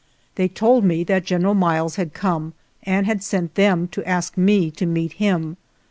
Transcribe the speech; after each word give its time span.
They 0.33 0.47
told 0.47 0.83
me 0.83 1.03
that 1.03 1.25
General 1.25 1.53
Miles 1.53 1.97
had 1.97 2.15
come 2.15 2.55
and 2.81 3.05
had 3.05 3.21
sent 3.23 3.53
them 3.53 3.87
to 3.89 4.03
ask 4.03 4.35
me 4.35 4.71
to 4.71 4.87
meet 4.87 5.13
him. 5.21 5.57